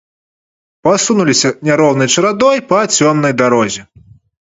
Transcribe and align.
Пасунуліся 0.87 1.53
няроўнай 1.71 2.09
чарадой 2.17 2.65
па 2.75 2.83
цёмнай 3.01 3.41
дарозе. 3.47 3.89